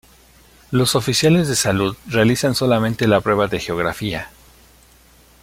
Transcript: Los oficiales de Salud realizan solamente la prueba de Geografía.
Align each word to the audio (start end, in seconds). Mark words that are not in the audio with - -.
Los 0.71 0.95
oficiales 0.95 1.47
de 1.47 1.55
Salud 1.55 1.95
realizan 2.07 2.55
solamente 2.55 3.07
la 3.07 3.21
prueba 3.21 3.47
de 3.47 3.59
Geografía. 3.59 4.31